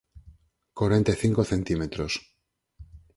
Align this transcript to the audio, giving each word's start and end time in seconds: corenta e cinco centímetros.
corenta 0.79 1.09
e 1.13 1.19
cinco 1.23 1.41
centímetros. 1.51 2.13